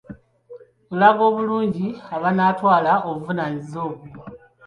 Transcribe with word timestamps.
Olaga 0.93 1.25
bulungi 1.35 1.87
abanaatwala 2.15 2.93
obuvunaanyizibwa 3.07 3.85
obwo. 3.93 4.21